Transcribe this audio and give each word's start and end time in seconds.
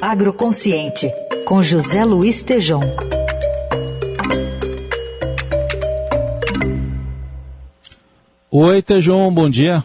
Agroconsciente, 0.00 1.10
com 1.46 1.62
José 1.62 2.04
Luiz 2.04 2.42
Tejom. 2.42 2.80
Oi, 8.50 8.82
Tejom, 8.82 9.32
bom 9.32 9.48
dia. 9.48 9.82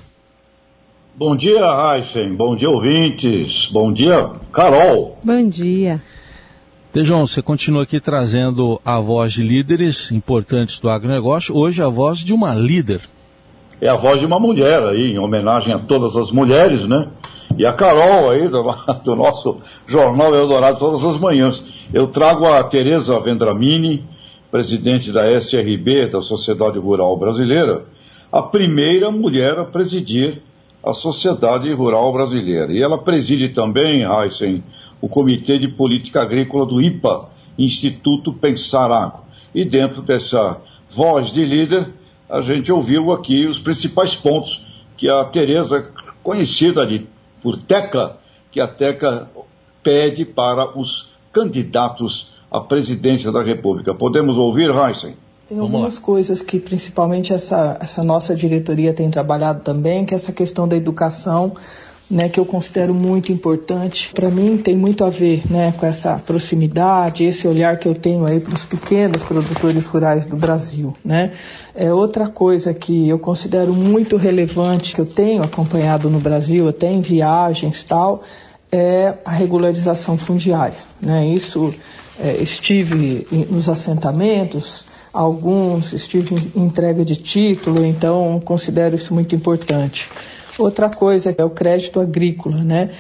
Bom 1.16 1.36
dia, 1.36 1.62
Heisen. 1.62 2.36
Bom 2.36 2.56
dia, 2.58 2.70
ouvintes. 2.70 3.68
Bom 3.72 3.94
dia, 3.94 4.32
Carol. 4.52 5.18
Bom 5.24 5.48
dia. 5.48 6.02
Tejão, 6.92 7.26
você 7.26 7.42
continua 7.42 7.84
aqui 7.84 8.02
trazendo 8.02 8.82
a 8.84 9.00
voz 9.00 9.32
de 9.32 9.44
líderes 9.44 10.12
importantes 10.12 10.80
do 10.82 10.90
agronegócio, 10.90 11.56
hoje 11.56 11.82
a 11.82 11.88
voz 11.88 12.20
de 12.20 12.34
uma 12.34 12.54
líder. 12.54 13.02
É 13.80 13.88
a 13.88 13.96
voz 13.96 14.20
de 14.20 14.26
uma 14.26 14.40
mulher 14.40 14.84
aí, 14.84 15.14
em 15.14 15.18
homenagem 15.20 15.74
a 15.74 15.80
todas 15.80 16.18
as 16.18 16.32
mulheres, 16.32 16.86
né? 16.86 17.08
E 17.58 17.66
a 17.66 17.74
Carol 17.74 18.30
aí, 18.30 18.48
do, 18.48 18.64
do 19.04 19.16
nosso 19.16 19.58
Jornal 19.86 20.34
Eldorado, 20.34 20.80
todas 20.80 21.04
as 21.04 21.20
manhãs. 21.20 21.88
Eu 21.94 22.08
trago 22.08 22.46
a 22.46 22.64
Tereza 22.64 23.20
Vendramini, 23.20 24.06
presidente 24.50 25.12
da 25.12 25.30
SRB, 25.32 26.08
da 26.08 26.22
Sociedade 26.22 26.78
Rural 26.78 27.16
Brasileira, 27.18 27.86
a 28.32 28.42
primeira 28.42 29.12
mulher 29.12 29.58
a 29.58 29.66
presidir 29.66 30.42
a 30.84 30.94
Sociedade 30.94 31.72
Rural 31.74 32.12
Brasileira. 32.12 32.72
E 32.72 32.82
ela 32.82 32.98
preside 32.98 33.50
também, 33.50 34.04
Heisen, 34.04 34.64
o 35.00 35.08
Comitê 35.08 35.60
de 35.60 35.68
Política 35.68 36.22
Agrícola 36.22 36.66
do 36.66 36.82
IPA, 36.82 37.30
Instituto 37.58 38.34
Pensar 38.34 38.92
Agro. 38.92 39.22
E 39.54 39.64
dentro 39.64 40.02
dessa 40.02 40.58
voz 40.90 41.28
de 41.32 41.44
líder, 41.44 41.90
a 42.30 42.42
gente 42.42 42.72
ouviu 42.72 43.12
aqui 43.12 43.46
os 43.48 43.60
principais 43.60 44.16
pontos 44.16 44.66
que 44.98 45.10
a 45.10 45.24
Tereza, 45.26 45.88
conhecida 46.24 46.86
de, 46.86 47.08
por 47.42 47.58
Teca, 47.58 48.18
que 48.52 48.60
a 48.60 48.68
Teca 48.68 49.28
pede 49.84 50.26
para 50.26 50.78
os 50.78 51.10
candidatos 51.32 52.34
à 52.50 52.60
presidência 52.60 53.32
da 53.32 53.42
República. 53.42 53.94
Podemos 53.94 54.38
ouvir, 54.38 54.70
Heisen? 54.70 55.16
Tem 55.48 55.60
algumas 55.60 56.00
coisas 56.00 56.42
que 56.42 56.60
principalmente 56.60 57.34
essa, 57.34 57.78
essa 57.82 58.02
nossa 58.04 58.34
diretoria 58.34 58.94
tem 58.94 59.12
trabalhado 59.12 59.62
também, 59.62 60.06
que 60.06 60.14
é 60.14 60.18
essa 60.18 60.32
questão 60.32 60.66
da 60.66 60.78
educação, 60.78 61.54
né, 62.12 62.28
que 62.28 62.40
eu 62.40 62.46
considero 62.46 62.94
muito 62.94 63.32
importante. 63.32 64.12
Para 64.14 64.30
mim 64.30 64.58
tem 64.58 64.76
muito 64.76 65.06
a 65.06 65.10
ver 65.10 65.42
né, 65.50 65.74
com 65.78 65.86
essa 65.86 66.18
proximidade, 66.18 67.24
esse 67.24 67.48
olhar 67.48 67.78
que 67.78 67.88
eu 67.88 67.96
tenho 67.96 68.26
aí 68.26 68.40
para 68.40 68.54
os 68.54 68.66
pequenos 68.66 69.24
produtores 69.24 69.86
rurais 69.86 70.26
do 70.26 70.36
Brasil. 70.36 70.94
Né. 71.04 71.32
É 71.74 71.92
outra 71.94 72.28
coisa 72.28 72.74
que 72.74 73.08
eu 73.08 73.18
considero 73.18 73.74
muito 73.74 74.18
relevante, 74.18 74.94
que 74.94 75.00
eu 75.00 75.06
tenho 75.06 75.42
acompanhado 75.42 76.10
no 76.10 76.20
Brasil, 76.20 76.68
até 76.68 76.92
em 76.92 77.00
viagens 77.00 77.82
tal, 77.84 78.24
é 78.70 79.14
a 79.24 79.32
regularização 79.32 80.18
fundiária. 80.18 80.80
Né. 81.02 81.28
Isso 81.28 81.74
é, 82.20 82.36
estive 82.42 83.26
nos 83.50 83.70
assentamentos, 83.70 84.86
alguns 85.14 85.94
estive 85.94 86.52
em 86.56 86.66
entrega 86.66 87.06
de 87.06 87.16
título, 87.16 87.86
então 87.86 88.42
considero 88.44 88.98
isso 88.98 89.14
muito 89.14 89.34
importante. 89.34 90.10
Outra 90.62 90.90
coisa 90.90 91.34
é 91.36 91.44
o 91.44 91.50
crédito 91.50 92.00
agrícola, 92.00 92.58
né? 92.58 92.92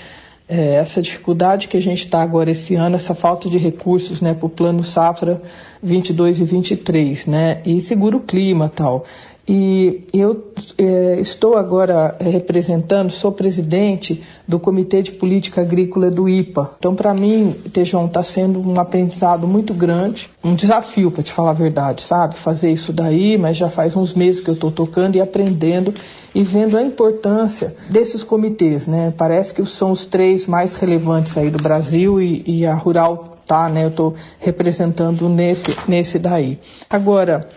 É, 0.49 0.75
essa 0.75 1.01
dificuldade 1.01 1.67
que 1.67 1.77
a 1.77 1.81
gente 1.81 2.03
está 2.03 2.21
agora 2.21 2.51
esse 2.51 2.75
ano, 2.75 2.95
essa 2.95 3.13
falta 3.13 3.49
de 3.49 3.57
recursos 3.57 4.19
né, 4.19 4.33
para 4.33 4.47
o 4.47 4.49
plano 4.49 4.83
safra 4.83 5.41
22 5.81 6.39
e 6.39 6.43
23, 6.43 7.25
né? 7.27 7.61
E 7.65 7.79
seguro 7.79 8.19
clima 8.19 8.67
tal. 8.67 9.05
E 9.53 10.03
eu 10.13 10.53
é, 10.77 11.19
estou 11.19 11.57
agora 11.57 12.15
é, 12.21 12.29
representando, 12.29 13.11
sou 13.11 13.33
presidente 13.33 14.23
do 14.47 14.57
Comitê 14.57 15.03
de 15.03 15.11
Política 15.11 15.59
Agrícola 15.59 16.09
do 16.09 16.29
IPA. 16.29 16.75
Então, 16.79 16.95
para 16.95 17.13
mim, 17.13 17.53
Tejão, 17.73 18.05
está 18.05 18.23
sendo 18.23 18.61
um 18.61 18.79
aprendizado 18.79 19.45
muito 19.45 19.73
grande, 19.73 20.29
um 20.41 20.55
desafio, 20.55 21.11
para 21.11 21.21
te 21.21 21.33
falar 21.33 21.49
a 21.49 21.53
verdade, 21.53 22.01
sabe? 22.01 22.35
Fazer 22.35 22.71
isso 22.71 22.93
daí, 22.93 23.37
mas 23.37 23.57
já 23.57 23.69
faz 23.69 23.93
uns 23.93 24.13
meses 24.13 24.39
que 24.39 24.49
eu 24.49 24.53
estou 24.53 24.71
tocando 24.71 25.17
e 25.17 25.21
aprendendo 25.21 25.93
e 26.33 26.43
vendo 26.43 26.77
a 26.77 26.81
importância 26.81 27.75
desses 27.89 28.23
comitês, 28.23 28.87
né? 28.87 29.13
Parece 29.17 29.53
que 29.53 29.65
são 29.65 29.91
os 29.91 30.05
três 30.05 30.47
mais 30.47 30.75
relevantes 30.75 31.37
aí 31.37 31.49
do 31.49 31.61
Brasil 31.61 32.21
e, 32.21 32.41
e 32.47 32.65
a 32.65 32.73
Rural 32.73 33.37
tá, 33.45 33.67
né? 33.67 33.83
Eu 33.83 33.89
estou 33.89 34.15
representando 34.39 35.27
nesse, 35.27 35.77
nesse 35.89 36.17
daí. 36.17 36.57
Agora, 36.89 37.49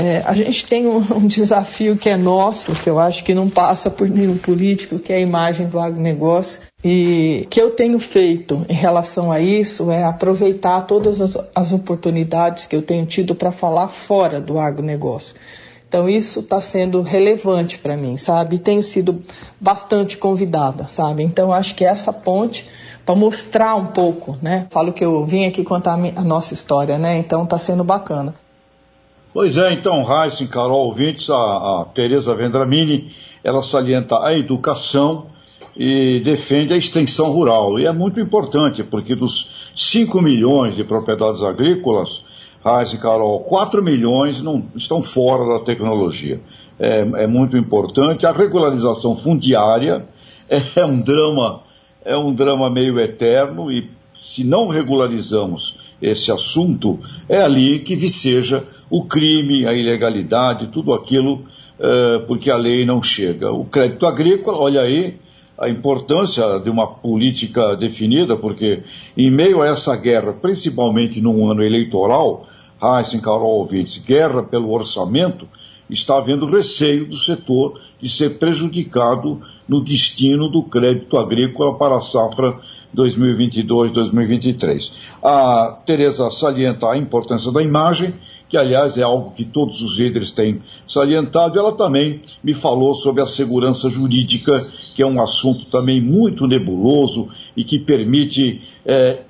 é, 0.00 0.22
a 0.24 0.34
gente 0.34 0.64
tem 0.66 0.86
um, 0.86 0.98
um, 0.98 1.26
desafio 1.26 1.96
que 1.96 2.08
é 2.08 2.16
nosso, 2.16 2.72
que 2.72 2.88
eu 2.88 2.98
acho 2.98 3.22
que 3.22 3.34
não 3.34 3.50
passa 3.50 3.90
por 3.90 4.08
nenhum 4.08 4.38
político, 4.38 4.98
que 4.98 5.12
é 5.12 5.16
a 5.16 5.20
imagem 5.20 5.68
do 5.68 5.78
agronegócio. 5.78 6.62
E 6.82 7.46
que 7.50 7.60
eu 7.60 7.72
tenho 7.72 7.98
feito 7.98 8.64
em 8.66 8.74
relação 8.74 9.30
a 9.30 9.38
isso 9.40 9.90
é 9.90 10.02
aproveitar 10.02 10.86
todas 10.86 11.20
as, 11.20 11.36
as 11.54 11.72
oportunidades 11.72 12.64
que 12.64 12.74
eu 12.74 12.80
tenho 12.80 13.04
tido 13.04 13.34
para 13.34 13.52
falar 13.52 13.88
fora 13.88 14.40
do 14.40 14.58
agronegócio. 14.58 15.36
Então 15.86 16.08
isso 16.08 16.40
está 16.40 16.60
sendo 16.60 17.02
relevante 17.02 17.78
para 17.78 17.96
mim, 17.96 18.16
sabe? 18.16 18.56
E 18.56 18.58
tenho 18.58 18.82
sido 18.82 19.20
bastante 19.60 20.16
convidada, 20.16 20.86
sabe? 20.86 21.22
Então 21.22 21.52
acho 21.52 21.74
que 21.74 21.84
essa 21.84 22.12
ponte 22.12 22.64
para 23.04 23.14
mostrar 23.14 23.74
um 23.74 23.86
pouco, 23.86 24.38
né? 24.40 24.66
Falo 24.70 24.92
que 24.92 25.04
eu 25.04 25.24
vim 25.24 25.44
aqui 25.44 25.64
contar 25.64 25.94
a, 25.94 26.22
nossa 26.22 26.54
história, 26.54 26.96
né? 26.96 27.18
Então 27.18 27.44
está 27.44 27.58
sendo 27.58 27.82
bacana. 27.82 28.34
Pois 29.32 29.56
é, 29.56 29.72
então, 29.72 30.02
Raíssa, 30.02 30.44
Carol, 30.46 30.86
ouvintes, 30.86 31.30
a, 31.30 31.34
a 31.36 31.86
Tereza 31.94 32.34
Vendramini, 32.34 33.12
ela 33.44 33.62
salienta 33.62 34.18
a 34.24 34.36
educação 34.36 35.26
e 35.76 36.20
defende 36.20 36.72
a 36.72 36.76
extensão 36.76 37.30
rural. 37.30 37.78
E 37.78 37.86
é 37.86 37.92
muito 37.92 38.18
importante, 38.18 38.82
porque 38.82 39.14
dos 39.14 39.70
5 39.76 40.20
milhões 40.20 40.74
de 40.74 40.82
propriedades 40.82 41.42
agrícolas, 41.42 42.24
Raíssa 42.64 42.98
Carol, 42.98 43.40
4 43.40 43.80
milhões 43.82 44.42
não 44.42 44.64
estão 44.74 45.00
fora 45.00 45.58
da 45.58 45.64
tecnologia. 45.64 46.40
É, 46.76 46.98
é 47.22 47.26
muito 47.28 47.56
importante. 47.56 48.26
A 48.26 48.32
regularização 48.32 49.14
fundiária 49.14 50.08
é, 50.48 50.60
é 50.74 50.84
um 50.84 51.00
drama, 51.00 51.62
é 52.04 52.16
um 52.16 52.34
drama 52.34 52.68
meio 52.68 52.98
eterno 52.98 53.70
e 53.70 53.90
se 54.20 54.42
não 54.42 54.66
regularizamos 54.66 55.76
esse 56.00 56.32
assunto, 56.32 56.98
é 57.28 57.40
ali 57.40 57.78
que 57.80 57.94
viceja 57.94 58.64
o 58.88 59.04
crime, 59.04 59.66
a 59.66 59.74
ilegalidade, 59.74 60.68
tudo 60.68 60.92
aquilo, 60.92 61.44
uh, 61.78 62.26
porque 62.26 62.50
a 62.50 62.56
lei 62.56 62.84
não 62.84 63.02
chega. 63.02 63.52
O 63.52 63.64
crédito 63.64 64.06
agrícola, 64.06 64.58
olha 64.58 64.80
aí 64.80 65.18
a 65.58 65.68
importância 65.68 66.58
de 66.58 66.70
uma 66.70 66.86
política 66.86 67.76
definida, 67.76 68.34
porque 68.34 68.82
em 69.14 69.30
meio 69.30 69.60
a 69.60 69.68
essa 69.68 69.94
guerra, 69.94 70.32
principalmente 70.32 71.20
num 71.20 71.50
ano 71.50 71.62
eleitoral, 71.62 72.46
Heisen, 72.82 73.20
Carol 73.20 73.58
ouvintes, 73.58 73.98
guerra 73.98 74.42
pelo 74.42 74.72
orçamento, 74.72 75.46
está 75.90 76.18
havendo 76.18 76.46
receio 76.46 77.06
do 77.06 77.16
setor 77.16 77.80
de 78.00 78.08
ser 78.08 78.38
prejudicado 78.38 79.40
no 79.68 79.82
destino 79.82 80.48
do 80.48 80.62
crédito 80.62 81.16
agrícola 81.16 81.76
para 81.76 81.96
a 81.96 82.00
safra 82.00 82.58
2022-2023. 82.94 84.92
A 85.22 85.78
Tereza 85.86 86.30
salienta 86.30 86.90
a 86.90 86.96
importância 86.96 87.52
da 87.52 87.62
imagem, 87.62 88.14
que 88.48 88.56
aliás 88.56 88.96
é 88.98 89.02
algo 89.02 89.30
que 89.30 89.44
todos 89.44 89.80
os 89.80 89.98
líderes 89.98 90.30
têm 90.30 90.60
salientado. 90.88 91.58
Ela 91.58 91.72
também 91.72 92.20
me 92.42 92.52
falou 92.52 92.94
sobre 92.94 93.22
a 93.22 93.26
segurança 93.26 93.88
jurídica, 93.88 94.66
que 94.94 95.02
é 95.02 95.06
um 95.06 95.20
assunto 95.20 95.66
também 95.66 96.00
muito 96.00 96.46
nebuloso 96.46 97.28
e 97.56 97.62
que 97.62 97.78
permite 97.78 98.62
é, 98.84 99.20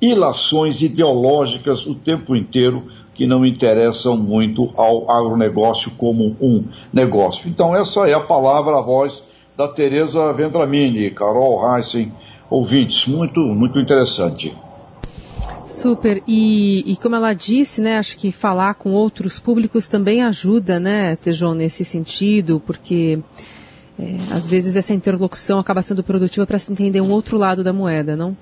ilações 0.00 0.82
ideológicas 0.82 1.86
o 1.86 1.94
tempo 1.94 2.34
inteiro 2.34 2.86
que 3.14 3.26
não 3.26 3.46
interessam 3.46 4.16
muito 4.16 4.70
ao 4.76 5.10
agronegócio 5.10 5.92
como 5.92 6.36
um 6.40 6.64
negócio. 6.92 7.48
Então 7.48 7.74
essa 7.74 8.08
é 8.08 8.14
a 8.14 8.20
palavra, 8.20 8.78
a 8.78 8.82
voz 8.82 9.22
da 9.56 9.68
Tereza 9.68 10.32
Vendramini, 10.32 11.10
Carol 11.10 11.76
Heissen, 11.76 12.12
ouvintes. 12.50 13.06
Muito, 13.06 13.40
muito 13.40 13.78
interessante. 13.78 14.54
Super. 15.66 16.22
E, 16.26 16.92
e, 16.92 16.96
como 16.96 17.16
ela 17.16 17.32
disse, 17.32 17.80
né, 17.80 17.96
acho 17.96 18.16
que 18.16 18.30
falar 18.30 18.74
com 18.74 18.92
outros 18.92 19.38
públicos 19.38 19.88
também 19.88 20.22
ajuda, 20.22 20.78
né, 20.78 21.16
Tejon, 21.16 21.54
nesse 21.54 21.84
sentido, 21.84 22.60
porque 22.64 23.18
é, 23.98 24.16
às 24.32 24.46
vezes 24.46 24.76
essa 24.76 24.92
interlocução 24.92 25.58
acaba 25.58 25.82
sendo 25.82 26.02
produtiva 26.02 26.46
para 26.46 26.58
se 26.58 26.70
entender 26.70 27.00
um 27.00 27.10
outro 27.10 27.38
lado 27.38 27.64
da 27.64 27.72
moeda, 27.72 28.14
não? 28.16 28.36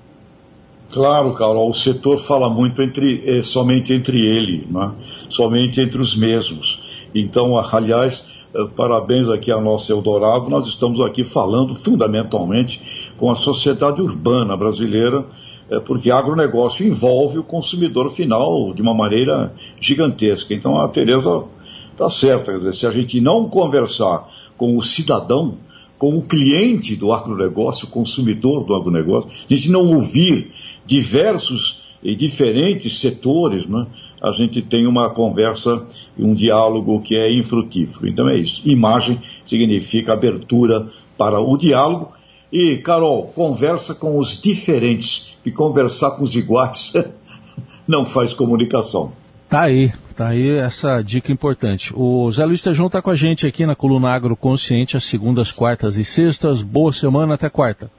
Claro, 0.93 1.33
Carol, 1.33 1.69
o 1.69 1.73
setor 1.73 2.19
fala 2.19 2.47
muito 2.47 2.79
entre, 2.79 3.23
é, 3.25 3.41
somente 3.41 3.91
entre 3.91 4.23
ele, 4.23 4.67
né? 4.69 4.91
somente 5.27 5.81
entre 5.81 5.99
os 5.99 6.15
mesmos. 6.15 6.79
Então, 7.15 7.57
aliás, 7.57 8.23
eh, 8.53 8.67
parabéns 8.75 9.27
aqui 9.27 9.51
a 9.51 9.59
nossa 9.59 9.91
Eldorado, 9.91 10.51
nós 10.51 10.67
estamos 10.67 11.01
aqui 11.01 11.23
falando 11.23 11.73
fundamentalmente 11.73 13.11
com 13.17 13.31
a 13.31 13.35
sociedade 13.35 14.03
urbana 14.03 14.55
brasileira, 14.55 15.25
é, 15.67 15.79
porque 15.79 16.11
agronegócio 16.11 16.85
envolve 16.85 17.39
o 17.39 17.43
consumidor 17.43 18.11
final 18.11 18.71
de 18.71 18.83
uma 18.83 18.93
maneira 18.93 19.51
gigantesca. 19.79 20.53
Então 20.53 20.79
a 20.79 20.87
Tereza 20.89 21.45
está 21.91 22.07
certa, 22.07 22.51
quer 22.51 22.57
dizer, 22.59 22.73
se 22.75 22.85
a 22.85 22.91
gente 22.91 23.19
não 23.19 23.49
conversar 23.49 24.29
com 24.55 24.77
o 24.77 24.83
cidadão, 24.83 25.57
com 26.03 26.17
o 26.17 26.21
cliente 26.21 26.97
do 26.97 27.13
agronegócio, 27.13 27.87
consumidor 27.87 28.65
do 28.65 28.75
agronegócio, 28.75 29.29
a 29.29 29.55
gente 29.55 29.71
não 29.71 29.87
ouvir 29.87 30.51
diversos 30.85 31.81
e 32.03 32.13
diferentes 32.13 32.99
setores, 32.99 33.65
né, 33.65 33.87
a 34.21 34.33
gente 34.33 34.61
tem 34.61 34.85
uma 34.85 35.09
conversa, 35.09 35.87
um 36.19 36.33
diálogo 36.33 36.99
que 36.99 37.15
é 37.15 37.31
infrutífero. 37.31 38.05
Então 38.05 38.27
é 38.27 38.35
isso. 38.37 38.61
Imagem 38.65 39.21
significa 39.45 40.11
abertura 40.11 40.89
para 41.17 41.39
o 41.39 41.55
diálogo. 41.55 42.11
E, 42.51 42.79
Carol, 42.79 43.27
conversa 43.27 43.95
com 43.95 44.17
os 44.17 44.37
diferentes, 44.37 45.37
e 45.45 45.51
conversar 45.51 46.11
com 46.17 46.23
os 46.25 46.35
iguais 46.35 46.91
não 47.87 48.05
faz 48.05 48.33
comunicação. 48.33 49.13
Tá 49.47 49.61
aí, 49.61 49.89
tá 50.13 50.27
aí 50.29 50.57
essa 50.57 51.01
dica 51.01 51.31
importante. 51.31 51.93
O 51.95 52.31
Zé 52.31 52.45
Luiz 52.45 52.61
Tejão 52.61 52.87
está 52.87 53.01
com 53.01 53.09
a 53.09 53.15
gente 53.15 53.45
aqui 53.45 53.65
na 53.65 53.75
Coluna 53.75 54.11
Agroconsciente, 54.11 54.95
às 54.95 55.03
segundas, 55.03 55.51
quartas 55.51 55.97
e 55.97 56.05
sextas. 56.05 56.61
Boa 56.61 56.93
semana, 56.93 57.33
até 57.33 57.49
quarta. 57.49 57.91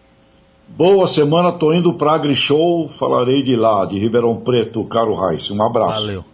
Boa 0.69 1.07
semana, 1.07 1.53
tô 1.53 1.73
indo 1.73 1.93
para 1.93 2.15
AgriShow, 2.15 2.89
falarei 2.89 3.43
de 3.43 3.55
lá, 3.55 3.85
de 3.85 3.99
Ribeirão 3.99 4.37
Preto, 4.37 4.83
Caro 4.85 5.15
Reis. 5.15 5.51
Um 5.51 5.63
abraço. 5.63 6.01
Valeu. 6.01 6.25